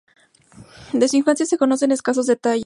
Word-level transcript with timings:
De 0.93 1.07
su 1.07 1.15
infancia 1.17 1.45
se 1.45 1.59
conocen 1.59 1.91
escasos 1.91 2.25
detalles. 2.25 2.59